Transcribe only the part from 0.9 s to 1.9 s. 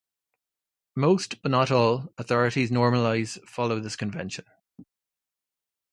Most, but not